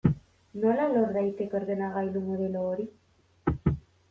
Nola 0.61 0.87
lor 0.93 1.13
daiteke 1.17 1.57
ordenagailu 1.59 2.25
modelo 2.31 2.65
hori? 2.71 2.89